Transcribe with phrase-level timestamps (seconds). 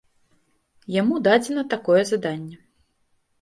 [0.95, 2.57] Яму дадзена такое заданне.